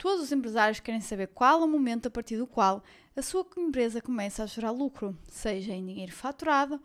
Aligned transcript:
Todos 0.00 0.22
os 0.22 0.32
empresários 0.32 0.80
querem 0.80 1.02
saber 1.02 1.26
qual 1.26 1.60
é 1.60 1.64
o 1.66 1.68
momento 1.68 2.08
a 2.08 2.10
partir 2.10 2.38
do 2.38 2.46
qual 2.46 2.82
a 3.14 3.20
sua 3.20 3.46
empresa 3.58 4.00
começa 4.00 4.42
a 4.42 4.46
gerar 4.46 4.70
lucro, 4.70 5.14
seja 5.28 5.74
em 5.74 5.84
dinheiro 5.84 6.10
faturado 6.10 6.80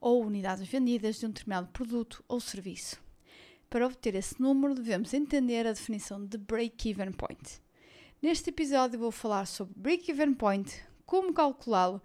ou 0.00 0.24
unidades 0.24 0.68
vendidas 0.68 1.18
de 1.18 1.26
um 1.26 1.30
determinado 1.30 1.66
produto 1.72 2.22
ou 2.28 2.38
serviço. 2.38 3.02
Para 3.68 3.86
obter 3.86 4.14
esse 4.14 4.40
número, 4.40 4.72
devemos 4.72 5.12
entender 5.12 5.66
a 5.66 5.72
definição 5.72 6.24
de 6.24 6.38
break-even 6.38 7.10
point. 7.10 7.60
Neste 8.22 8.50
episódio, 8.50 9.00
vou 9.00 9.10
falar 9.10 9.46
sobre 9.46 9.74
break-even 9.76 10.34
point, 10.34 10.72
como 11.04 11.34
calculá-lo 11.34 12.00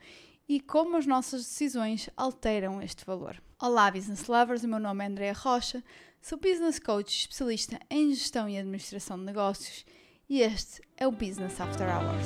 e 0.49 0.59
como 0.59 0.97
as 0.97 1.05
nossas 1.05 1.43
decisões 1.43 2.09
alteram 2.17 2.81
este 2.81 3.05
valor. 3.05 3.39
Olá, 3.61 3.91
business 3.91 4.25
lovers! 4.25 4.63
O 4.63 4.67
meu 4.67 4.79
nome 4.79 5.03
é 5.03 5.07
Andrea 5.09 5.33
Rocha, 5.33 5.83
sou 6.19 6.39
business 6.39 6.79
coach 6.79 7.19
especialista 7.19 7.79
em 7.87 8.11
gestão 8.11 8.49
e 8.49 8.57
administração 8.57 9.15
de 9.19 9.25
negócios 9.25 9.85
e 10.27 10.41
este 10.41 10.81
é 10.97 11.07
o 11.07 11.11
Business 11.11 11.59
After 11.61 11.87
Hours. 11.87 12.25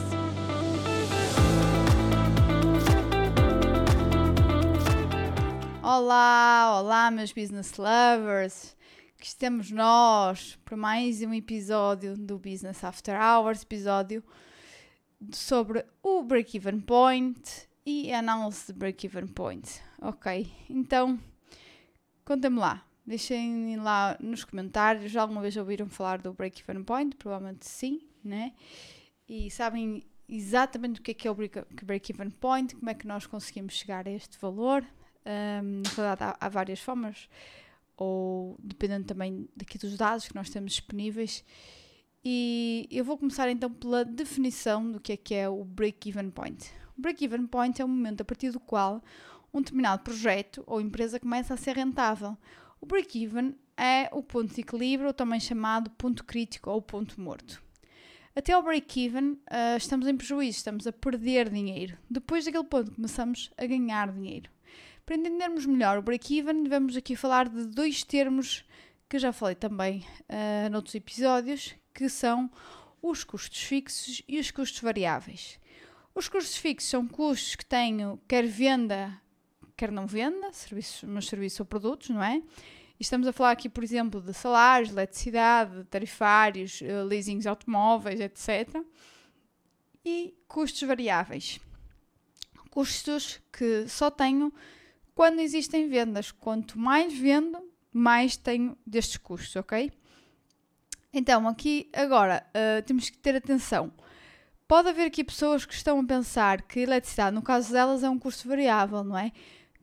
Olá, 5.83 6.79
olá, 6.79 7.11
meus 7.11 7.33
business 7.33 7.77
lovers! 7.77 8.75
Que 9.17 9.25
estamos 9.25 9.69
nós 9.69 10.57
para 10.63 10.77
mais 10.77 11.21
um 11.21 11.33
episódio 11.33 12.15
do 12.15 12.39
Business 12.39 12.83
After 12.83 13.19
Hours 13.19 13.63
episódio 13.63 14.23
sobre 15.33 15.85
o 16.01 16.23
break-even 16.23 16.79
point 16.79 17.67
e 17.85 18.13
a 18.13 18.19
análise 18.19 18.67
de 18.67 18.79
break-even 18.79 19.27
point. 19.27 19.81
Ok, 20.01 20.49
então 20.69 21.19
contem-me 22.23 22.59
lá, 22.59 22.85
deixem 23.09 23.75
lá 23.77 24.15
nos 24.19 24.43
comentários. 24.43 25.11
Já 25.11 25.23
alguma 25.23 25.41
vez 25.41 25.57
ouviram 25.57 25.89
falar 25.89 26.21
do 26.21 26.31
break-even 26.31 26.83
point? 26.83 27.15
Provavelmente 27.15 27.65
sim, 27.65 28.01
né? 28.23 28.53
E 29.27 29.49
sabem 29.49 30.05
exatamente 30.27 30.99
o 30.99 31.03
que 31.03 31.11
é, 31.11 31.13
que 31.15 31.27
é 31.27 31.31
o 31.31 31.35
break-even 31.83 32.29
point, 32.29 32.75
como 32.75 32.89
é 32.89 32.93
que 32.93 33.07
nós 33.07 33.25
conseguimos 33.25 33.73
chegar 33.73 34.07
a 34.07 34.11
este 34.11 34.37
valor. 34.39 34.85
Um, 35.25 35.81
na 35.83 35.89
verdade, 35.89 36.23
há, 36.23 36.37
há 36.39 36.49
várias 36.49 36.79
formas, 36.79 37.27
ou 37.97 38.55
dependendo 38.63 39.07
também 39.07 39.49
daqui 39.55 39.79
dos 39.79 39.97
dados 39.97 40.27
que 40.27 40.35
nós 40.35 40.49
temos 40.51 40.73
disponíveis. 40.73 41.43
E 42.23 42.87
eu 42.91 43.03
vou 43.03 43.17
começar 43.17 43.49
então 43.49 43.71
pela 43.71 44.05
definição 44.05 44.91
do 44.91 44.99
que 44.99 45.13
é 45.13 45.17
que 45.17 45.33
é 45.33 45.49
o 45.49 45.63
break-even 45.63 46.29
point. 46.29 46.71
O 46.95 47.01
break-even 47.01 47.47
point 47.47 47.81
é 47.81 47.85
o 47.85 47.87
momento 47.87 48.21
a 48.21 48.25
partir 48.25 48.51
do 48.51 48.59
qual 48.59 49.01
um 49.51 49.61
determinado 49.61 50.03
projeto 50.03 50.63
ou 50.67 50.79
empresa 50.79 51.19
começa 51.19 51.55
a 51.55 51.57
ser 51.57 51.75
rentável. 51.75 52.37
O 52.81 52.85
break-even 52.85 53.55
é 53.77 54.09
o 54.11 54.21
ponto 54.21 54.53
de 54.53 54.61
equilíbrio, 54.61 55.13
também 55.13 55.39
chamado 55.39 55.89
ponto 55.91 56.23
crítico 56.23 56.69
ou 56.69 56.81
ponto 56.81 57.19
morto. 57.19 57.61
Até 58.35 58.53
ao 58.53 58.63
break-even 58.63 59.31
uh, 59.33 59.77
estamos 59.77 60.07
em 60.07 60.15
prejuízo, 60.15 60.57
estamos 60.57 60.87
a 60.87 60.93
perder 60.93 61.49
dinheiro. 61.49 61.97
Depois 62.09 62.45
daquele 62.45 62.63
ponto 62.63 62.91
começamos 62.91 63.51
a 63.57 63.65
ganhar 63.65 64.11
dinheiro. 64.11 64.49
Para 65.05 65.15
entendermos 65.15 65.65
melhor 65.65 65.97
o 65.97 66.01
break-even, 66.01 66.63
devemos 66.63 66.95
aqui 66.95 67.15
falar 67.15 67.49
de 67.49 67.65
dois 67.65 68.03
termos 68.03 68.63
que 69.09 69.17
já 69.17 69.33
falei 69.33 69.55
também 69.55 70.05
uh, 70.29 70.69
noutros 70.69 70.93
episódios, 70.93 71.75
que 71.93 72.07
são 72.07 72.49
os 73.01 73.23
custos 73.23 73.61
fixos 73.63 74.21
e 74.27 74.39
os 74.39 74.51
custos 74.51 74.79
variáveis. 74.81 75.59
Os 76.13 76.29
custos 76.29 76.57
fixos 76.57 76.89
são 76.89 77.07
custos 77.07 77.55
que 77.55 77.65
tenho, 77.65 78.19
quer 78.27 78.45
venda, 78.45 79.19
quer 79.79 79.91
não 79.93 80.05
venda, 80.05 80.51
serviços, 80.51 81.03
meus 81.03 81.29
serviços 81.29 81.61
ou 81.61 81.65
produtos, 81.65 82.09
não 82.09 82.21
é? 82.21 82.35
E 82.35 83.01
estamos 83.01 83.25
a 83.25 83.31
falar 83.31 83.51
aqui, 83.51 83.69
por 83.69 83.81
exemplo, 83.81 84.19
de 84.19 84.33
salários, 84.33 84.91
eletricidade, 84.91 85.85
tarifários, 85.85 86.81
eh, 86.81 87.01
leasings 87.03 87.47
automóveis, 87.47 88.19
etc. 88.19 88.83
E 90.03 90.35
custos 90.49 90.81
variáveis. 90.83 91.61
Custos 92.69 93.41
que 93.53 93.87
só 93.87 94.11
tenho 94.11 94.53
quando 95.15 95.39
existem 95.39 95.87
vendas. 95.87 96.29
Quanto 96.29 96.77
mais 96.77 97.17
vendo, 97.17 97.57
mais 97.93 98.35
tenho 98.35 98.77
destes 98.85 99.15
custos, 99.15 99.55
ok? 99.55 99.89
Então, 101.13 101.47
aqui 101.47 101.89
agora 101.93 102.45
uh, 102.49 102.83
temos 102.83 103.09
que 103.09 103.17
ter 103.17 103.33
atenção 103.33 103.93
Pode 104.69 104.87
haver 104.87 105.07
aqui 105.07 105.23
pessoas 105.23 105.65
que 105.65 105.73
estão 105.73 105.99
a 105.99 106.03
pensar 106.03 106.61
que 106.61 106.79
a 106.79 106.83
eletricidade, 106.83 107.35
no 107.35 107.41
caso 107.41 107.73
delas, 107.73 108.03
é 108.03 108.09
um 108.09 108.19
custo 108.19 108.47
variável, 108.47 109.03
não 109.03 109.17
é? 109.17 109.31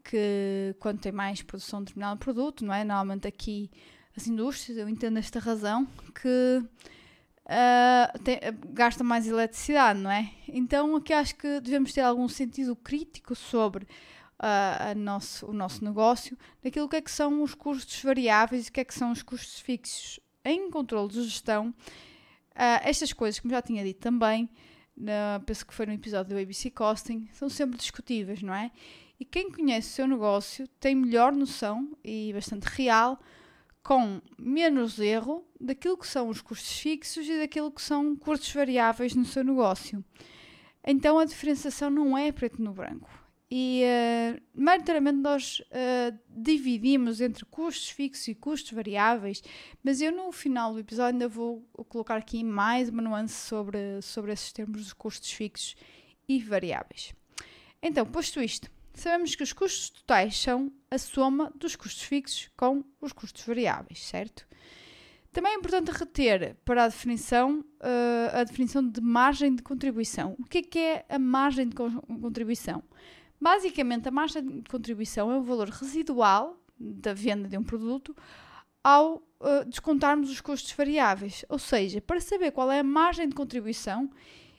Que 0.09 0.75
quando 0.79 1.01
tem 1.01 1.11
mais 1.11 1.43
produção 1.43 1.81
de 1.81 1.87
determinado 1.87 2.19
produto, 2.19 2.65
não 2.65 2.73
é? 2.73 2.85
Normalmente 2.85 3.27
aqui 3.27 3.71
as 4.17 4.27
indústrias, 4.27 4.79
eu 4.79 4.89
entendo 4.89 5.19
esta 5.19 5.39
razão, 5.39 5.87
que 6.15 6.63
uh, 7.47 8.19
tem, 8.23 8.39
gasta 8.69 9.05
mais 9.05 9.27
eletricidade, 9.27 10.01
não 10.01 10.11
é? 10.11 10.31
Então 10.49 10.97
aqui 10.97 11.13
acho 11.13 11.35
que 11.35 11.61
devemos 11.61 11.93
ter 11.93 12.01
algum 12.01 12.29
sentido 12.29 12.75
crítico 12.75 13.35
sobre 13.35 13.85
uh, 13.85 14.99
nosso, 14.99 15.47
o 15.47 15.53
nosso 15.53 15.85
negócio, 15.85 16.37
daquilo 16.63 16.89
que 16.89 16.97
é 16.97 17.01
que 17.01 17.11
são 17.11 17.43
os 17.43 17.55
custos 17.55 18.03
variáveis 18.03 18.67
e 18.67 18.71
o 18.71 18.73
que 18.73 18.81
é 18.81 18.85
que 18.85 18.95
são 18.95 19.13
os 19.13 19.23
custos 19.23 19.61
fixos. 19.61 20.21
Em 20.45 20.71
controle 20.71 21.09
de 21.09 21.23
gestão, 21.25 21.69
uh, 21.69 22.81
estas 22.83 23.13
coisas, 23.13 23.41
como 23.41 23.53
já 23.53 23.61
tinha 23.61 23.85
dito 23.85 24.01
também, 24.01 24.49
na, 24.97 25.43
penso 25.45 25.67
que 25.67 25.75
foi 25.75 25.87
no 25.87 25.93
episódio 25.93 26.35
do 26.35 26.41
ABC 26.41 26.71
Costing, 26.71 27.29
são 27.33 27.49
sempre 27.49 27.77
discutíveis, 27.77 28.43
não 28.43 28.55
é? 28.55 28.71
E 29.19 29.25
quem 29.25 29.51
conhece 29.51 29.89
o 29.89 29.95
seu 29.95 30.07
negócio 30.07 30.69
tem 30.81 30.95
melhor 30.95 31.33
noção 31.33 31.97
e 32.05 32.33
bastante 32.33 32.65
real, 32.65 33.19
com 33.83 34.21
menos 34.39 34.99
erro, 34.99 35.47
daquilo 35.61 35.97
que 35.97 36.07
são 36.07 36.29
os 36.29 36.41
custos 36.41 36.79
fixos 36.79 37.27
e 37.29 37.39
daquilo 37.39 37.71
que 37.71 37.81
são 37.81 38.17
custos 38.17 38.53
variáveis 38.53 39.15
no 39.15 39.25
seu 39.25 39.45
negócio. 39.45 40.05
Então 40.85 41.19
a 41.19 41.25
diferenciação 41.25 41.91
não 41.91 42.17
é 42.17 42.31
preto 42.31 42.63
no 42.63 42.73
branco. 42.73 43.27
E, 43.49 43.85
uh, 43.85 44.43
maioritariamente, 44.61 45.19
nós 45.19 45.61
uh, 45.61 46.19
dividimos 46.29 47.21
entre 47.21 47.45
custos 47.45 47.91
fixos 47.91 48.27
e 48.27 48.35
custos 48.35 48.73
variáveis, 48.73 49.41
mas 49.85 50.01
eu, 50.01 50.11
no 50.11 50.33
final 50.33 50.73
do 50.73 50.81
episódio, 50.81 51.15
ainda 51.15 51.29
vou 51.29 51.63
colocar 51.89 52.17
aqui 52.17 52.43
mais 52.43 52.89
uma 52.89 53.03
nuance 53.03 53.35
sobre, 53.35 54.03
sobre 54.03 54.33
esses 54.33 54.53
termos 54.53 54.87
de 54.87 54.95
custos 54.97 55.31
fixos 55.31 55.77
e 56.29 56.41
variáveis. 56.41 57.15
Então, 57.81 58.05
posto 58.05 58.43
isto, 58.43 58.69
sabemos 59.01 59.35
que 59.35 59.43
os 59.43 59.53
custos 59.53 59.91
totais 59.91 60.39
são 60.39 60.73
a 60.91 60.99
soma 60.99 61.53
dos 61.55 61.77
custos 61.77 62.03
fixos 62.03 62.51
com 62.57 62.83
os 63.01 63.13
custos 63.13 63.45
variáveis, 63.45 64.05
certo? 64.05 64.47
Também 65.33 65.53
é 65.53 65.57
importante 65.57 65.91
reter 65.91 66.57
para 66.65 66.85
a 66.85 66.89
definição 66.89 67.61
uh, 67.61 68.41
a 68.41 68.45
definição 68.45 68.83
de 68.83 69.03
margem 69.03 69.55
de 69.55 69.63
contribuição. 69.63 70.35
O 70.39 70.45
que 70.45 70.59
é, 70.59 70.63
que 70.63 70.79
é 70.79 71.05
a 71.11 71.19
margem 71.19 71.69
de 71.69 71.77
contribuição? 71.77 72.83
Basicamente, 73.39 74.09
a 74.09 74.11
margem 74.11 74.43
de 74.43 74.71
contribuição 74.71 75.31
é 75.31 75.37
o 75.37 75.43
valor 75.43 75.69
residual 75.69 76.59
da 76.79 77.13
venda 77.13 77.49
de 77.49 77.59
um 77.59 77.63
produto 77.63 78.17
ao 78.83 79.17
uh, 79.17 79.65
descontarmos 79.67 80.31
os 80.31 80.41
custos 80.41 80.73
variáveis. 80.73 81.45
Ou 81.51 81.59
seja, 81.59 82.01
para 82.01 82.19
saber 82.19 82.51
qual 82.53 82.73
é 82.73 82.79
a 82.79 82.85
margem 82.85 83.29
de 83.29 83.35
contribuição, 83.35 84.11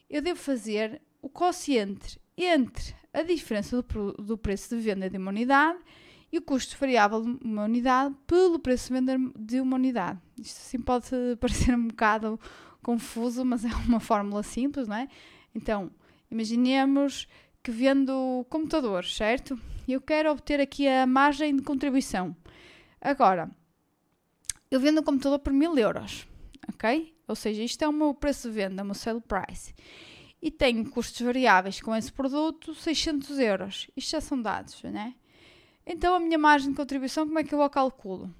eu 0.08 0.22
devo 0.22 0.40
fazer 0.40 1.02
o 1.22 1.28
quociente 1.28 2.20
entre 2.38 2.94
a 3.18 3.24
diferença 3.24 3.82
do, 3.82 4.14
do 4.14 4.38
preço 4.38 4.76
de 4.76 4.82
venda 4.82 5.10
de 5.10 5.18
uma 5.18 5.32
unidade 5.32 5.80
e 6.32 6.38
o 6.38 6.42
custo 6.42 6.78
variável 6.80 7.24
de 7.24 7.40
uma 7.44 7.64
unidade 7.64 8.16
pelo 8.28 8.60
preço 8.60 8.88
de 8.88 8.94
venda 8.94 9.18
de 9.38 9.60
uma 9.60 9.76
unidade. 9.76 10.20
Isto 10.40 10.58
assim 10.60 10.80
pode 10.80 11.08
parecer 11.40 11.74
um 11.74 11.88
bocado 11.88 12.40
confuso, 12.84 13.44
mas 13.44 13.66
é 13.66 13.70
uma 13.88 14.00
fórmula 14.00 14.44
simples, 14.44 14.88
não 14.88 14.98
é? 14.98 15.08
Então, 15.56 15.90
imaginemos 16.30 17.28
que 17.64 17.72
vendo 17.72 18.46
computadores, 18.50 19.16
certo? 19.16 19.60
Eu 19.88 20.00
quero 20.00 20.32
obter 20.32 20.60
aqui 20.60 20.88
a 20.88 21.08
margem 21.08 21.56
de 21.56 21.64
contribuição. 21.64 22.36
Agora, 23.02 23.50
eu 24.70 24.80
vendo 24.80 25.02
um 25.02 25.04
computador 25.04 25.40
por 25.40 25.52
mil 25.52 25.78
euros, 25.78 26.28
ok? 26.70 27.16
Ou 27.28 27.36
seja, 27.36 27.64
isto 27.64 27.82
é 27.82 27.88
o 27.88 27.94
meu 27.94 28.14
preço 28.14 28.48
de 28.48 28.54
venda, 28.54 28.84
o 28.84 28.86
meu 28.86 28.94
sale 28.94 29.22
price. 29.22 29.74
E 30.42 30.52
tenho 30.52 30.90
custos 30.90 31.20
variáveis 31.22 31.82
com 31.82 31.96
esse 31.96 32.12
produto, 32.12 32.76
600 32.76 33.40
euros. 33.40 33.90
Isto 33.96 34.12
já 34.12 34.22
são 34.22 34.42
dados, 34.42 34.82
né? 34.84 35.16
Então, 35.86 36.16
a 36.16 36.20
minha 36.20 36.38
margem 36.38 36.70
de 36.70 36.76
contribuição, 36.76 37.26
como 37.26 37.40
é 37.40 37.44
que 37.44 37.56
eu 37.56 37.62
a 37.62 37.70
calculo? 37.70 38.34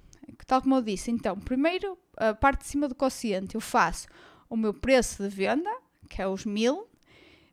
Tal 0.46 0.62
como 0.62 0.76
eu 0.76 0.82
disse, 0.82 1.10
então, 1.10 1.38
primeiro, 1.38 1.98
a 2.16 2.34
parte 2.34 2.60
de 2.60 2.68
cima 2.68 2.88
do 2.88 2.94
quociente, 2.94 3.54
eu 3.54 3.60
faço 3.60 4.06
o 4.48 4.56
meu 4.56 4.72
preço 4.72 5.22
de 5.22 5.28
venda, 5.28 5.70
que 6.08 6.22
é 6.22 6.28
os 6.28 6.44
mil, 6.44 6.88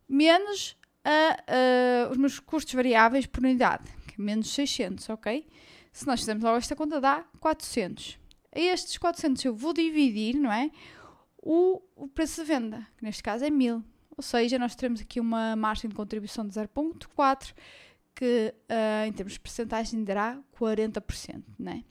menos 0.08 0.78
a, 1.04 2.10
os 2.10 2.18
meus 2.18 2.40
custos 2.40 2.74
variáveis 2.74 3.26
por 3.26 3.44
unidade, 3.44 3.84
que 4.08 4.20
é 4.20 4.24
menos 4.24 4.50
600, 4.54 5.10
ok? 5.10 5.48
Se 5.92 6.06
nós 6.08 6.20
fizermos 6.20 6.44
logo 6.44 6.58
esta 6.58 6.76
conta, 6.76 7.00
dá 7.00 7.24
400. 7.40 8.20
A 8.54 8.60
estes 8.60 8.98
400 8.98 9.46
eu 9.46 9.56
vou 9.56 9.74
dividir, 9.74 10.36
não 10.36 10.52
é? 10.52 10.72
O, 11.38 11.82
o 11.96 12.08
preço 12.08 12.42
de 12.42 12.48
venda, 12.48 12.88
que 12.98 13.04
neste 13.04 13.22
caso 13.22 13.46
é 13.46 13.50
1000. 13.50 13.84
Ou 14.18 14.24
seja, 14.24 14.58
nós 14.58 14.76
teremos 14.76 15.02
aqui 15.02 15.20
uma 15.20 15.56
margem 15.56 15.90
de 15.90 15.96
contribuição 15.96 16.48
de 16.48 16.54
0.4, 16.54 17.54
que 18.16 18.54
uh, 18.70 19.06
em 19.06 19.12
termos 19.12 19.34
de 19.34 19.40
percentagem 19.40 20.04
dará 20.04 20.40
40%, 20.58 21.44
né? 21.60 21.84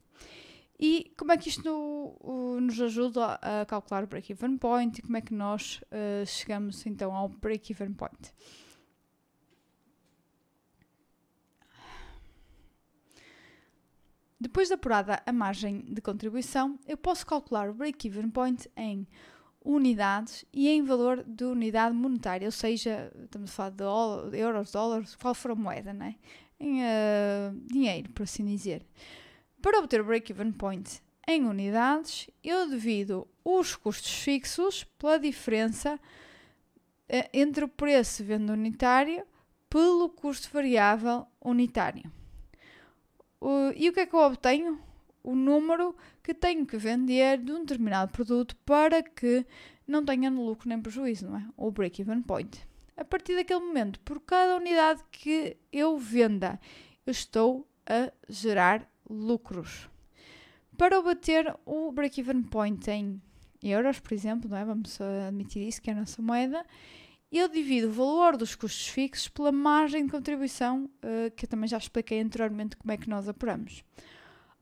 E 0.78 1.12
como 1.16 1.32
é 1.32 1.36
que 1.36 1.48
isto 1.48 1.68
uh, 1.68 2.60
nos 2.60 2.80
ajuda 2.80 3.38
a 3.40 3.64
calcular 3.66 4.04
o 4.04 4.06
break-even 4.06 4.56
point 4.56 4.98
e 4.98 5.02
como 5.02 5.16
é 5.16 5.20
que 5.20 5.32
nós 5.32 5.80
uh, 5.84 6.26
chegamos 6.26 6.84
então 6.86 7.14
ao 7.14 7.28
break-even 7.28 7.92
point? 7.92 8.32
Depois 14.40 14.68
de 14.68 14.74
apurada 14.74 15.22
a 15.24 15.32
margem 15.32 15.80
de 15.82 16.02
contribuição, 16.02 16.78
eu 16.86 16.98
posso 16.98 17.24
calcular 17.24 17.70
o 17.70 17.74
break-even 17.74 18.28
point 18.30 18.68
em 18.76 19.06
unidades 19.64 20.44
e 20.52 20.68
em 20.68 20.82
valor 20.82 21.24
de 21.26 21.44
unidade 21.44 21.96
monetária, 21.96 22.46
ou 22.46 22.52
seja, 22.52 23.10
estamos 23.24 23.50
a 23.50 23.52
falar 23.52 23.70
de 24.30 24.38
euros, 24.38 24.70
dólares, 24.70 25.16
qual 25.16 25.34
for 25.34 25.52
a 25.52 25.54
moeda, 25.54 25.92
né? 25.92 26.16
em 26.58 26.80
uh, 26.82 27.60
dinheiro, 27.66 28.10
por 28.10 28.22
assim 28.22 28.44
dizer. 28.44 28.84
Para 29.60 29.78
obter 29.78 30.00
o 30.00 30.04
break-even 30.04 30.52
point 30.52 31.02
em 31.26 31.44
unidades, 31.44 32.28
eu 32.42 32.68
divido 32.68 33.26
os 33.44 33.74
custos 33.76 34.22
fixos 34.22 34.84
pela 34.98 35.18
diferença 35.18 35.94
uh, 35.94 37.28
entre 37.32 37.64
o 37.64 37.68
preço 37.68 38.22
de 38.22 38.28
venda 38.28 38.52
unitário 38.52 39.26
pelo 39.68 40.08
custo 40.08 40.48
variável 40.52 41.26
unitário. 41.40 42.10
Uh, 43.40 43.72
e 43.74 43.88
o 43.88 43.92
que 43.92 44.00
é 44.00 44.06
que 44.06 44.14
eu 44.14 44.20
obtenho? 44.20 44.80
O 45.24 45.34
número 45.34 45.96
que 46.22 46.32
tenho 46.32 46.64
que 46.64 46.76
vender 46.76 47.38
de 47.38 47.50
um 47.50 47.60
determinado 47.60 48.12
produto 48.12 48.54
para 48.64 49.02
que 49.02 49.44
não 49.86 50.04
tenha 50.04 50.30
lucro 50.30 50.68
nem 50.68 50.80
prejuízo, 50.80 51.26
não 51.26 51.38
é? 51.38 51.48
O 51.56 51.70
break-even 51.70 52.22
point. 52.22 52.60
A 52.96 53.04
partir 53.04 53.34
daquele 53.34 53.60
momento, 53.60 53.98
por 54.00 54.20
cada 54.20 54.56
unidade 54.56 55.02
que 55.10 55.56
eu 55.72 55.98
venda, 55.98 56.60
eu 57.04 57.10
estou 57.10 57.66
a 57.86 58.12
gerar 58.28 58.88
lucros. 59.08 59.88
Para 60.76 60.98
obter 60.98 61.54
o 61.64 61.90
break-even 61.90 62.42
point 62.42 62.88
em 62.90 63.20
euros, 63.62 63.98
por 63.98 64.12
exemplo, 64.12 64.48
não 64.48 64.56
é? 64.56 64.64
vamos 64.64 65.00
admitir 65.00 65.66
isso, 65.66 65.80
que 65.80 65.90
é 65.90 65.92
a 65.92 65.96
nossa 65.96 66.20
moeda, 66.20 66.64
eu 67.32 67.48
divido 67.48 67.88
o 67.88 67.92
valor 67.92 68.36
dos 68.36 68.54
custos 68.54 68.86
fixos 68.86 69.28
pela 69.28 69.50
margem 69.50 70.04
de 70.04 70.12
contribuição, 70.12 70.84
uh, 70.84 71.30
que 71.34 71.46
eu 71.46 71.48
também 71.48 71.68
já 71.68 71.78
expliquei 71.78 72.20
anteriormente 72.20 72.76
como 72.76 72.92
é 72.92 72.96
que 72.96 73.08
nós 73.08 73.28
apuramos. 73.28 73.82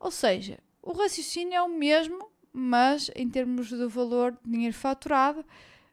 Ou 0.03 0.11
seja, 0.11 0.59
o 0.83 0.93
raciocínio 0.93 1.55
é 1.55 1.63
o 1.63 1.69
mesmo, 1.69 2.31
mas 2.53 3.11
em 3.15 3.29
termos 3.29 3.71
do 3.71 3.89
valor 3.89 4.33
de 4.33 4.51
dinheiro 4.51 4.75
faturado, 4.75 5.45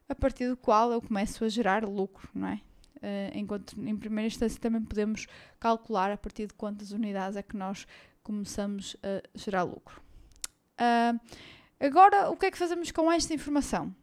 a 0.08 0.14
partir 0.14 0.48
do 0.48 0.56
qual 0.56 0.90
eu 0.90 1.00
começo 1.00 1.44
a 1.44 1.48
gerar 1.48 1.84
lucro, 1.84 2.28
não 2.34 2.48
é? 2.48 2.60
Uh, 2.96 3.38
enquanto 3.38 3.80
em 3.80 3.96
primeira 3.96 4.26
instância 4.26 4.60
também 4.60 4.82
podemos 4.82 5.26
calcular 5.58 6.10
a 6.10 6.18
partir 6.18 6.46
de 6.46 6.54
quantas 6.54 6.90
unidades 6.90 7.36
é 7.36 7.42
que 7.42 7.56
nós 7.56 7.86
começamos 8.22 8.96
a 9.02 9.22
gerar 9.34 9.62
lucro. 9.62 10.02
Uh, 10.78 11.18
agora, 11.78 12.28
o 12.30 12.36
que 12.36 12.46
é 12.46 12.50
que 12.50 12.58
fazemos 12.58 12.90
com 12.90 13.10
esta 13.10 13.32
informação? 13.32 13.94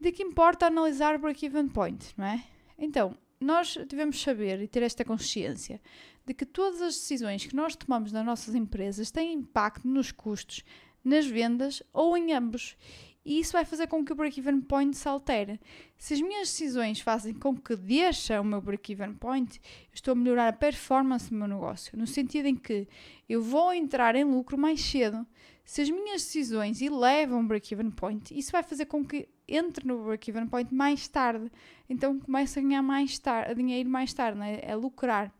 de 0.00 0.12
que 0.12 0.22
importa 0.22 0.66
analisar 0.66 1.14
o 1.14 1.18
break-even 1.18 1.68
point, 1.68 2.12
não 2.16 2.26
é? 2.26 2.44
Então, 2.78 3.16
nós 3.40 3.76
devemos 3.88 4.20
saber 4.20 4.60
e 4.60 4.68
ter 4.68 4.82
esta 4.82 5.04
consciência 5.04 5.80
de 6.26 6.34
que 6.34 6.44
todas 6.44 6.82
as 6.82 6.94
decisões 6.94 7.46
que 7.46 7.54
nós 7.54 7.76
tomamos 7.76 8.10
nas 8.10 8.26
nossas 8.26 8.54
empresas 8.54 9.10
têm 9.10 9.32
impacto 9.32 9.86
nos 9.86 10.10
custos, 10.10 10.64
nas 11.04 11.24
vendas 11.24 11.82
ou 11.92 12.16
em 12.16 12.32
ambos. 12.32 12.76
E 13.24 13.40
isso 13.40 13.52
vai 13.52 13.64
fazer 13.64 13.88
com 13.88 14.04
que 14.04 14.12
o 14.12 14.14
break-even 14.14 14.60
point 14.60 14.96
se 14.96 15.08
altere. 15.08 15.60
Se 15.96 16.14
as 16.14 16.20
minhas 16.20 16.48
decisões 16.48 17.00
fazem 17.00 17.34
com 17.34 17.56
que 17.56 17.74
deixe 17.74 18.36
o 18.38 18.44
meu 18.44 18.60
break-even 18.60 19.14
point, 19.14 19.60
estou 19.92 20.12
a 20.12 20.14
melhorar 20.14 20.48
a 20.48 20.52
performance 20.52 21.28
do 21.30 21.36
meu 21.36 21.48
negócio, 21.48 21.98
no 21.98 22.06
sentido 22.06 22.46
em 22.46 22.54
que 22.54 22.86
eu 23.28 23.42
vou 23.42 23.72
entrar 23.72 24.14
em 24.14 24.22
lucro 24.22 24.56
mais 24.56 24.80
cedo. 24.80 25.26
Se 25.64 25.82
as 25.82 25.90
minhas 25.90 26.22
decisões 26.22 26.80
elevam 26.80 27.40
o 27.40 27.46
break-even 27.48 27.90
point, 27.90 28.36
isso 28.38 28.52
vai 28.52 28.62
fazer 28.62 28.86
com 28.86 29.04
que 29.04 29.28
entre 29.48 29.84
no 29.84 30.04
break-even 30.04 30.46
point 30.46 30.72
mais 30.72 31.08
tarde. 31.08 31.50
Então 31.90 32.20
começa 32.20 32.60
a 32.60 32.62
ganhar 32.62 32.82
mais 32.82 33.18
tarde, 33.18 33.56
dinheiro 33.56 33.88
mais 33.88 34.12
tarde, 34.14 34.38
né? 34.38 34.60
é 34.62 34.76
lucrar. 34.76 35.32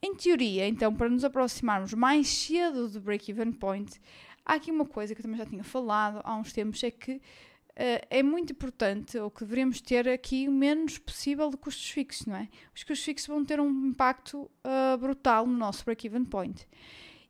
Em 0.00 0.14
teoria, 0.14 0.68
então, 0.68 0.94
para 0.94 1.08
nos 1.08 1.24
aproximarmos 1.24 1.92
mais 1.92 2.28
cedo 2.28 2.88
do 2.88 3.00
break-even 3.00 3.52
point, 3.52 4.00
há 4.44 4.54
aqui 4.54 4.70
uma 4.70 4.84
coisa 4.84 5.14
que 5.14 5.20
eu 5.20 5.22
também 5.22 5.38
já 5.38 5.46
tinha 5.46 5.64
falado 5.64 6.20
há 6.22 6.36
uns 6.36 6.52
tempos, 6.52 6.82
é 6.84 6.90
que 6.90 7.12
uh, 7.14 7.20
é 8.08 8.22
muito 8.22 8.52
importante, 8.52 9.18
ou 9.18 9.28
que 9.28 9.40
deveríamos 9.40 9.80
ter 9.80 10.08
aqui 10.08 10.48
o 10.48 10.52
menos 10.52 10.98
possível 10.98 11.50
de 11.50 11.56
custos 11.56 11.90
fixos, 11.90 12.26
não 12.26 12.36
é? 12.36 12.48
Os 12.74 12.84
custos 12.84 13.04
fixos 13.04 13.26
vão 13.26 13.44
ter 13.44 13.60
um 13.60 13.86
impacto 13.86 14.42
uh, 14.64 14.96
brutal 14.98 15.46
no 15.46 15.56
nosso 15.56 15.84
break-even 15.84 16.24
point. 16.24 16.66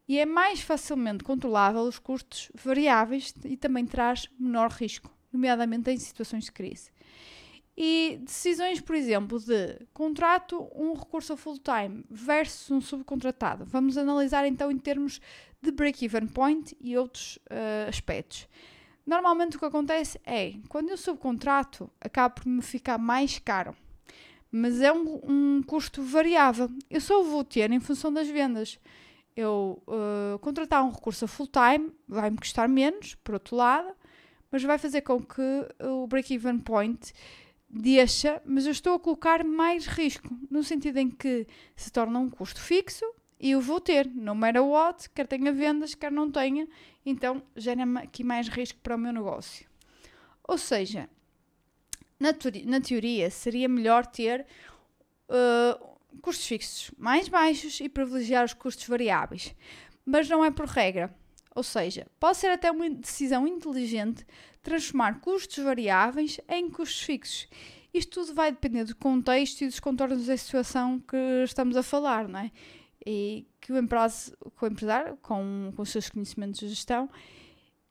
E 0.07 0.19
é 0.19 0.27
mais 0.27 0.61
facilmente 0.61 1.25
controlável 1.25 1.83
os 1.83 1.99
custos 1.99 2.51
variáveis 2.55 3.35
e 3.45 3.57
também 3.57 3.87
traz 3.87 4.29
menor 4.39 4.71
risco 4.71 5.11
nomeadamente 5.33 5.91
em 5.91 5.97
situações 5.99 6.45
de 6.45 6.53
crise. 6.53 6.91
E 7.81 8.19
decisões, 8.25 8.81
por 8.81 8.97
exemplo, 8.97 9.39
de 9.39 9.87
contrato 9.95 10.69
um 10.75 10.95
recurso 10.95 11.37
full-time 11.37 12.05
versus 12.11 12.69
um 12.73 12.81
subcontratado. 12.81 13.65
Vamos 13.67 13.97
analisar 13.97 14.45
então 14.49 14.69
em 14.69 14.77
termos 14.77 15.21
de 15.63 15.71
break-even 15.71 16.27
point 16.27 16.77
e 16.81 16.99
outros 16.99 17.37
uh, 17.37 17.89
aspectos. 17.89 18.49
Normalmente 19.07 19.57
o 19.57 19.61
que 19.61 19.65
acontece 19.65 20.21
é, 20.27 20.55
quando 20.69 20.89
eu 20.89 20.97
subcontrato, 20.97 21.89
acaba 22.01 22.31
por 22.31 22.49
me 22.49 22.63
ficar 22.63 22.99
mais 22.99 23.39
caro. 23.39 23.77
Mas 24.51 24.81
é 24.81 24.93
um, 24.93 25.21
um 25.23 25.63
custo 25.63 26.03
variável. 26.03 26.69
Eu 26.91 27.01
só 27.01 27.23
vou 27.23 27.45
ter 27.45 27.71
em 27.71 27.79
função 27.79 28.13
das 28.13 28.27
vendas. 28.27 28.77
Eu 29.37 29.81
uh, 29.87 30.37
contratar 30.41 30.83
um 30.83 30.91
recurso 30.91 31.29
full-time 31.29 31.93
vai-me 32.09 32.39
custar 32.39 32.69
menos, 32.69 33.15
por 33.23 33.35
outro 33.35 33.55
lado, 33.55 33.95
mas 34.51 34.65
vai 34.65 34.79
fazer 34.79 35.03
com 35.03 35.23
que 35.23 35.69
o 35.81 36.09
break-even 36.09 36.59
point 36.59 37.13
deixa, 37.69 38.41
mas 38.45 38.67
eu 38.67 38.73
estou 38.73 38.95
a 38.95 39.01
colocar 39.01 39.45
mais 39.45 39.87
risco, 39.87 40.29
no 40.51 40.65
sentido 40.65 40.99
em 40.99 41.11
que 41.11 41.47
se 41.77 41.93
torna 41.93 42.19
um 42.19 42.31
custo 42.31 42.61
fixo 42.61 43.05
e 43.39 43.53
eu 43.53 43.61
vou 43.61 43.81
ter, 43.81 44.07
no 44.07 44.35
matter 44.35 44.65
what, 44.65 45.09
quer 45.11 45.27
tenha 45.27 45.53
vendas, 45.53 45.95
quer 45.95 46.11
não 46.11 46.31
tenha, 46.31 46.67
então 47.05 47.43
gera-me 47.57 48.01
aqui 48.01 48.25
mais 48.25 48.49
risco 48.49 48.79
para 48.83 48.97
o 48.97 48.99
meu 48.99 49.13
negócio. 49.13 49.67
Ou 50.43 50.59
seja, 50.59 51.09
na, 52.19 52.31
na 52.65 52.81
teoria 52.81 53.31
seria 53.31 53.69
melhor 53.69 54.07
ter 54.07 54.47
uh, 55.29 55.99
custos 56.21 56.47
fixos 56.47 56.91
mais 56.99 57.29
baixos 57.29 57.79
e 57.81 57.89
privilegiar 57.89 58.45
os 58.45 58.55
custos 58.55 58.87
variáveis, 58.87 59.55
mas 60.05 60.29
não 60.29 60.45
é 60.45 60.51
por 60.51 60.67
regra. 60.67 61.15
Ou 61.59 61.65
seja, 61.65 62.07
pode 62.21 62.37
ser 62.37 62.53
até 62.53 62.71
uma 62.71 62.89
decisão 62.89 63.45
inteligente 63.45 64.25
transformar 64.63 65.19
custos 65.19 65.59
variáveis 65.65 66.41
em 66.49 66.71
custos 66.71 67.03
fixos. 67.03 67.49
Isto 67.93 68.21
tudo 68.21 68.33
vai 68.33 68.53
depender 68.53 68.85
do 68.85 68.95
contexto 68.95 69.63
e 69.63 69.67
dos 69.67 69.81
contornos 69.81 70.27
da 70.27 70.37
situação 70.37 71.01
que 71.01 71.17
estamos 71.43 71.77
a 71.77 71.83
falar, 71.83 72.29
não 72.29 72.39
é? 72.39 72.53
E 73.05 73.45
que 73.61 73.73
o, 73.73 73.77
empresário, 73.77 74.39
o 74.41 74.67
empresário 74.67 75.19
com, 75.21 75.73
com 75.75 75.83
os 75.83 75.91
seus 75.91 76.09
conhecimentos 76.09 76.61
de 76.61 76.69
gestão, 76.69 77.11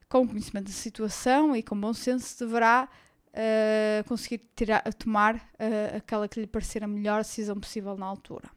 com 0.07 0.21
o 0.21 0.27
conhecimento 0.29 0.67
da 0.67 0.71
situação 0.71 1.53
e 1.53 1.61
com 1.61 1.77
bom 1.77 1.93
senso, 1.93 2.39
deverá 2.39 2.87
uh, 3.33 4.07
conseguir 4.07 4.45
tirar, 4.55 4.81
tomar 4.93 5.35
uh, 5.35 5.97
aquela 5.97 6.29
que 6.29 6.39
lhe 6.39 6.47
parecer 6.47 6.85
a 6.85 6.87
melhor 6.87 7.17
decisão 7.17 7.59
possível 7.59 7.97
na 7.97 8.05
altura. 8.05 8.49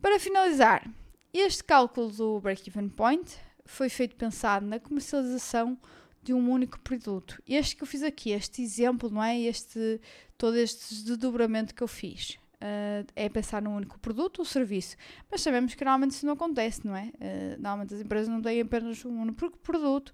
Para 0.00 0.20
finalizar, 0.20 0.88
este 1.32 1.64
cálculo 1.64 2.12
do 2.12 2.38
break-even 2.38 2.88
point 2.88 3.36
foi 3.64 3.88
feito 3.88 4.16
pensado 4.16 4.66
na 4.66 4.78
comercialização 4.78 5.78
de 6.22 6.32
um 6.32 6.50
único 6.50 6.80
produto. 6.80 7.40
Este 7.46 7.76
que 7.76 7.82
eu 7.82 7.86
fiz 7.86 8.02
aqui, 8.02 8.30
este 8.30 8.62
exemplo, 8.62 9.10
não 9.10 9.22
é? 9.22 9.38
Este, 9.38 10.00
todo 10.38 10.56
este 10.56 11.04
desdobramento 11.04 11.74
que 11.74 11.82
eu 11.82 11.88
fiz. 11.88 12.38
Uh, 12.54 13.04
é 13.14 13.28
pensar 13.28 13.60
num 13.60 13.76
único 13.76 13.98
produto 13.98 14.38
ou 14.38 14.44
serviço. 14.44 14.96
Mas 15.30 15.42
sabemos 15.42 15.74
que 15.74 15.84
normalmente 15.84 16.12
isso 16.12 16.24
não 16.24 16.32
acontece, 16.32 16.86
não 16.86 16.96
é? 16.96 17.12
Uh, 17.16 17.60
normalmente 17.60 17.94
as 17.94 18.00
empresas 18.00 18.28
não 18.28 18.40
têm 18.40 18.62
apenas 18.62 19.04
um 19.04 19.20
único 19.20 19.58
produto 19.58 20.12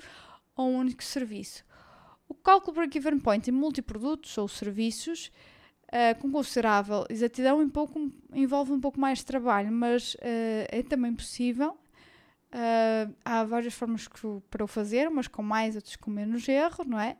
ou 0.57 0.69
um 0.69 0.78
único 0.78 1.02
serviço. 1.04 1.64
O 2.28 2.35
cálculo 2.35 2.75
break-even 2.75 3.21
point 3.21 3.49
em 3.49 3.52
multiprodutos 3.52 4.37
ou 4.37 4.49
serviços 4.49 5.30
uh, 5.87 6.21
com 6.21 6.33
considerável 6.33 7.04
exatidão 7.09 7.61
um 7.61 7.71
pouco, 7.71 8.11
envolve 8.33 8.73
um 8.73 8.80
pouco 8.80 8.99
mais 8.99 9.19
de 9.19 9.26
trabalho, 9.26 9.71
mas 9.71 10.16
é 10.21 10.83
também 10.83 11.14
possível 11.14 11.78
Uh, 12.52 13.14
há 13.25 13.45
várias 13.45 13.75
formas 13.75 14.09
que, 14.09 14.21
para 14.50 14.64
o 14.64 14.66
fazer, 14.66 15.09
umas 15.09 15.28
com 15.28 15.42
mais, 15.42 15.76
outras 15.76 15.95
com 15.97 16.11
menos 16.11 16.49
erro, 16.49 16.85
não 16.85 16.99
é? 16.99 17.16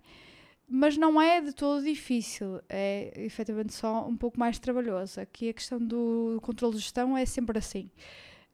Mas 0.69 0.97
não 0.97 1.21
é 1.21 1.41
de 1.41 1.53
todo 1.53 1.83
difícil, 1.85 2.61
é 2.69 3.13
efetivamente 3.17 3.73
só 3.73 4.07
um 4.07 4.17
pouco 4.17 4.39
mais 4.39 4.59
trabalhoso. 4.59 5.21
Aqui 5.21 5.49
a 5.49 5.53
questão 5.53 5.79
do 5.79 6.39
controle 6.43 6.75
de 6.75 6.81
gestão 6.81 7.17
é 7.17 7.25
sempre 7.27 7.59
assim. 7.59 7.91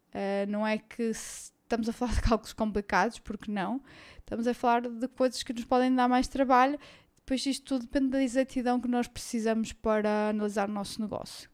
Uh, 0.09 0.49
não 0.49 0.67
é 0.67 0.79
que 0.79 1.03
estamos 1.03 1.89
a 1.89 1.93
falar 1.93 2.15
de 2.15 2.21
cálculos 2.23 2.53
complicados, 2.53 3.19
porque 3.19 3.51
não. 3.51 3.83
Estamos 4.19 4.47
a 4.47 4.55
falar 4.55 4.83
de 4.83 5.09
coisas 5.09 5.43
que 5.43 5.53
nos 5.53 5.65
podem 5.65 5.95
dar 5.95 6.09
mais 6.09 6.29
trabalho. 6.29 6.79
Depois 7.17 7.45
isto 7.45 7.65
tudo 7.65 7.83
depende 7.83 8.11
da 8.11 8.23
exatidão 8.23 8.81
que 8.81 8.89
nós 8.89 9.09
precisamos 9.09 9.73
para 9.73 10.31
analisar 10.31 10.69
o 10.69 10.73
nosso 10.73 11.01
negócio. 11.01 11.51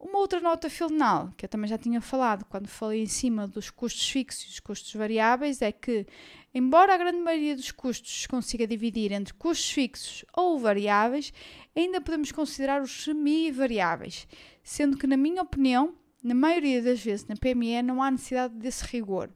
Uma 0.00 0.18
outra 0.20 0.40
nota 0.40 0.70
final, 0.70 1.32
que 1.36 1.44
eu 1.44 1.48
também 1.48 1.68
já 1.68 1.76
tinha 1.76 2.00
falado 2.00 2.44
quando 2.44 2.68
falei 2.68 3.02
em 3.02 3.06
cima 3.06 3.48
dos 3.48 3.68
custos 3.68 4.08
fixos 4.08 4.44
e 4.44 4.46
dos 4.46 4.60
custos 4.60 4.94
variáveis, 4.94 5.60
é 5.60 5.72
que, 5.72 6.06
embora 6.54 6.94
a 6.94 6.96
grande 6.96 7.18
maioria 7.18 7.56
dos 7.56 7.72
custos 7.72 8.22
se 8.22 8.28
consiga 8.28 8.64
dividir 8.64 9.10
entre 9.10 9.34
custos 9.34 9.70
fixos 9.70 10.24
ou 10.36 10.56
variáveis, 10.56 11.32
ainda 11.74 12.00
podemos 12.00 12.30
considerar 12.30 12.80
os 12.80 13.02
semi-variáveis, 13.02 14.28
sendo 14.62 14.96
que, 14.96 15.06
na 15.06 15.16
minha 15.16 15.42
opinião, 15.42 15.96
na 16.22 16.34
maioria 16.34 16.80
das 16.80 17.00
vezes 17.00 17.26
na 17.26 17.34
PME 17.34 17.82
não 17.82 18.00
há 18.00 18.08
necessidade 18.08 18.54
desse 18.54 18.84
rigor, 18.84 19.30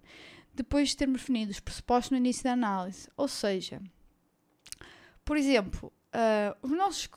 depois 0.54 0.90
de 0.90 0.96
termos 0.96 1.22
definido 1.22 1.50
os 1.50 1.58
pressupostos 1.58 2.12
no 2.12 2.18
início 2.18 2.44
da 2.44 2.52
análise. 2.52 3.08
Ou 3.16 3.26
seja, 3.26 3.82
por 5.24 5.36
exemplo, 5.36 5.92
Uh, 6.14 6.54
os 6.60 6.70
nossos, 6.72 7.08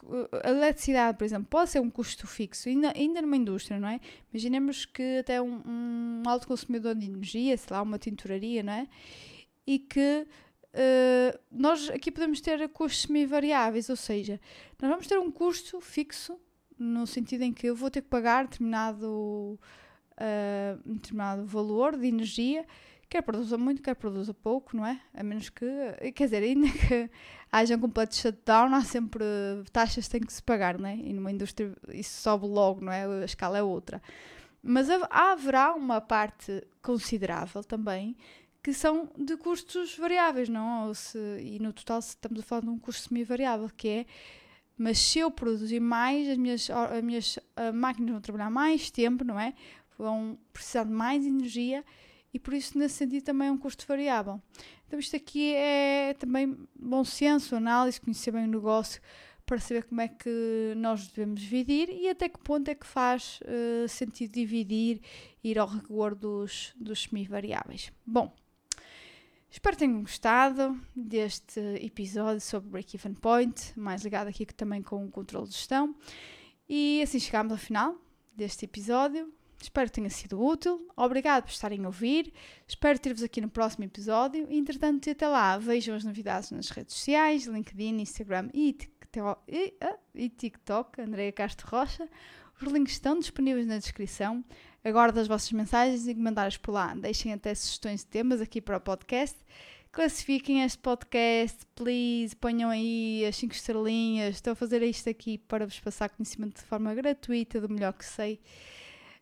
a 0.41 0.49
eletricidade, 0.49 1.17
por 1.17 1.25
exemplo, 1.25 1.47
pode 1.49 1.69
ser 1.69 1.81
um 1.81 1.89
custo 1.89 2.25
fixo, 2.25 2.69
ainda, 2.69 2.93
ainda 2.95 3.21
numa 3.21 3.35
indústria, 3.35 3.77
não 3.77 3.89
é? 3.89 3.99
Imaginemos 4.31 4.85
que 4.85 5.17
até 5.19 5.41
um, 5.41 5.61
um 5.65 6.23
alto 6.25 6.47
consumidor 6.47 6.95
de 6.95 7.05
energia, 7.05 7.57
sei 7.57 7.75
lá, 7.75 7.81
uma 7.81 7.99
tinturaria, 7.99 8.63
não 8.63 8.71
é? 8.71 8.87
E 9.67 9.79
que 9.79 10.25
uh, 10.73 11.39
nós 11.51 11.89
aqui 11.89 12.09
podemos 12.09 12.39
ter 12.39 12.69
custos 12.69 13.01
semi-variáveis, 13.01 13.89
ou 13.89 13.97
seja, 13.97 14.39
nós 14.81 14.89
vamos 14.89 15.07
ter 15.07 15.19
um 15.19 15.29
custo 15.29 15.81
fixo, 15.81 16.39
no 16.79 17.05
sentido 17.05 17.41
em 17.41 17.51
que 17.51 17.67
eu 17.67 17.75
vou 17.75 17.91
ter 17.91 18.01
que 18.01 18.07
pagar 18.07 18.45
determinado, 18.45 19.59
uh, 20.13 20.89
determinado 20.89 21.45
valor 21.45 21.97
de 21.97 22.07
energia 22.07 22.65
quer 23.09 23.21
produza 23.21 23.57
muito, 23.57 23.81
quer 23.81 23.95
produza 23.95 24.33
pouco, 24.33 24.75
não 24.75 24.85
é? 24.85 24.99
A 25.13 25.23
menos 25.23 25.49
que, 25.49 25.65
quer 26.13 26.25
dizer, 26.25 26.43
ainda 26.43 26.67
que 26.71 27.09
haja 27.51 27.75
um 27.75 27.79
completo 27.79 28.15
shutdown, 28.15 28.73
há 28.73 28.81
sempre 28.81 29.23
taxas 29.71 30.05
que 30.05 30.11
têm 30.11 30.21
que 30.21 30.33
se 30.33 30.43
pagar, 30.43 30.79
não 30.79 30.89
é? 30.89 30.95
E 30.95 31.13
numa 31.13 31.31
indústria 31.31 31.75
isso 31.89 32.21
sobe 32.21 32.45
logo, 32.47 32.83
não 32.83 32.91
é? 32.91 33.05
A 33.05 33.25
escala 33.25 33.57
é 33.57 33.63
outra. 33.63 34.01
Mas 34.61 34.89
haverá 35.11 35.73
uma 35.73 36.01
parte 36.01 36.65
considerável 36.81 37.63
também 37.63 38.17
que 38.63 38.73
são 38.73 39.07
de 39.15 39.37
custos 39.37 39.95
variáveis, 39.95 40.49
não? 40.49 40.91
Se, 40.93 41.19
e 41.39 41.59
no 41.59 41.71
total 41.71 41.99
estamos 41.99 42.39
a 42.39 42.43
falar 42.43 42.61
de 42.61 42.69
um 42.69 42.79
custo 42.79 43.09
semi-variável, 43.09 43.69
que 43.69 43.87
é 43.87 44.05
mas 44.77 44.97
se 44.97 45.19
eu 45.19 45.31
produzir 45.31 45.79
mais, 45.79 46.27
as 46.27 46.37
minhas, 46.37 46.69
as 46.69 47.01
minhas 47.01 47.39
máquinas 47.73 48.11
vão 48.11 48.21
trabalhar 48.21 48.49
mais 48.49 48.91
tempo, 48.91 49.23
não 49.23 49.39
é? 49.39 49.53
Vão 49.97 50.37
precisar 50.51 50.83
de 50.83 50.91
mais 50.91 51.25
energia 51.25 51.85
e 52.35 52.39
por 52.39 52.53
isso, 52.53 52.77
nesse 52.77 52.95
sentido, 52.95 53.23
também 53.23 53.47
é 53.47 53.51
um 53.51 53.57
custo 53.57 53.85
variável. 53.87 54.41
Então, 54.85 54.99
isto 54.99 55.15
aqui 55.15 55.55
é 55.55 56.13
também 56.19 56.67
bom 56.77 57.01
senso, 57.05 57.55
análise, 57.55 58.01
conhecer 58.01 58.29
bem 58.29 58.43
o 58.43 58.47
negócio 58.47 59.01
para 59.45 59.57
saber 59.57 59.85
como 59.85 60.01
é 60.01 60.09
que 60.09 60.73
nós 60.75 61.07
devemos 61.07 61.39
dividir 61.39 61.87
e 61.89 62.09
até 62.09 62.27
que 62.27 62.37
ponto 62.39 62.67
é 62.67 62.75
que 62.75 62.85
faz 62.85 63.39
uh, 63.43 63.87
sentido 63.87 64.33
dividir 64.33 64.99
e 65.41 65.51
ir 65.51 65.57
ao 65.57 65.65
rigor 65.65 66.13
dos, 66.13 66.73
dos 66.75 67.03
semi-variáveis. 67.03 67.89
Bom, 68.05 68.35
espero 69.49 69.77
que 69.77 69.85
tenham 69.85 70.01
gostado 70.01 70.77
deste 70.93 71.61
episódio 71.81 72.41
sobre 72.41 72.69
Break-Even 72.69 73.13
Point, 73.13 73.79
mais 73.79 74.03
ligado 74.03 74.27
aqui 74.27 74.45
também 74.47 74.81
com 74.81 75.05
o 75.05 75.09
controle 75.09 75.47
de 75.47 75.53
gestão. 75.53 75.95
E 76.67 77.01
assim 77.01 77.17
chegamos 77.17 77.53
ao 77.53 77.57
final 77.57 77.95
deste 78.35 78.65
episódio. 78.65 79.33
Espero 79.61 79.87
que 79.87 79.95
tenha 79.95 80.09
sido 80.09 80.43
útil. 80.43 80.87
Obrigado 80.95 81.43
por 81.43 81.51
estarem 81.51 81.83
a 81.83 81.87
ouvir. 81.87 82.33
Espero 82.67 82.99
ter-vos 82.99 83.23
aqui 83.23 83.41
no 83.41 83.49
próximo 83.49 83.85
episódio. 83.85 84.47
Entretanto, 84.49 85.09
até 85.09 85.27
lá, 85.27 85.57
vejam 85.57 85.95
as 85.95 86.03
novidades 86.03 86.51
nas 86.51 86.69
redes 86.69 86.95
sociais, 86.95 87.45
LinkedIn, 87.45 87.99
Instagram 87.99 88.49
e, 88.53 88.77
ah, 89.81 89.97
TikTok, 90.37 91.01
Andreia 91.01 91.31
Castro 91.31 91.67
Rocha. 91.69 92.07
Os 92.61 92.71
links 92.71 92.93
estão 92.93 93.17
disponíveis 93.19 93.65
na 93.65 93.77
descrição. 93.77 94.43
Aguardo 94.83 95.19
as 95.19 95.27
vossas 95.27 95.51
mensagens 95.51 96.07
e 96.07 96.13
comentários 96.13 96.57
por 96.57 96.71
lá. 96.71 96.93
Deixem 96.93 97.33
até 97.33 97.53
sugestões 97.55 98.01
de 98.01 98.07
temas 98.07 98.41
aqui 98.41 98.61
para 98.61 98.77
o 98.77 98.81
podcast. 98.81 99.37
Classifiquem 99.91 100.61
este 100.63 100.77
podcast, 100.77 101.65
please. 101.73 102.35
Ponham 102.35 102.69
aí 102.69 103.25
as 103.25 103.35
5 103.37 103.53
estrelinhas. 103.53 104.35
Estou 104.35 104.51
a 104.51 104.55
fazer 104.55 104.83
isto 104.83 105.09
aqui 105.09 105.37
para 105.37 105.65
vos 105.65 105.79
passar 105.79 106.09
conhecimento 106.09 106.57
de 106.57 106.63
forma 106.63 106.93
gratuita, 106.93 107.59
do 107.59 107.69
melhor 107.69 107.93
que 107.93 108.05
sei 108.05 108.39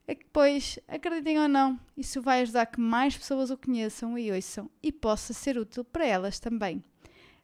é 0.08 0.16
que 0.16 0.26
depois, 0.26 0.78
acreditem 0.88 1.40
ou 1.40 1.48
não, 1.48 1.80
isso 1.96 2.22
vai 2.22 2.42
ajudar 2.42 2.66
que 2.66 2.80
mais 2.80 3.18
pessoas 3.18 3.50
o 3.50 3.58
conheçam 3.58 4.18
e 4.18 4.32
ouçam 4.32 4.70
e 4.82 4.92
possa 4.92 5.34
ser 5.34 5.58
útil 5.58 5.84
para 5.84 6.06
elas 6.06 6.40
também. 6.40 6.84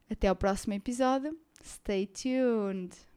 Até 0.10 0.28
ao 0.28 0.36
próximo 0.36 0.74
episódio. 0.74 1.38
Stay 1.63 2.08
tuned! 2.08 3.09